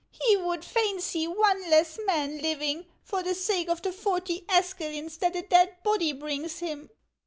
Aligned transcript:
"He 0.25 0.35
would 0.35 0.65
fain 0.65 0.99
see 0.99 1.27
one 1.27 1.69
less 1.69 1.99
man 2.07 2.39
living, 2.39 2.87
for 3.03 3.21
the 3.21 3.35
sake 3.35 3.69
of 3.69 3.83
the 3.83 3.91
forty 3.93 4.43
escalins 4.49 5.19
that 5.19 5.35
a 5.35 5.43
dead 5.43 5.77
body 5.83 6.11
brings 6.11 6.57
him." 6.57 6.89